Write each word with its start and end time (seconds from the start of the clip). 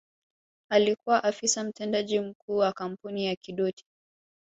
Alikuwa 0.69 1.23
Afisa 1.23 1.63
Mtendaji 1.63 2.19
Mkuu 2.19 2.57
wa 2.57 2.73
kampuni 2.73 3.25
ya 3.25 3.35
Kidoti 3.35 3.85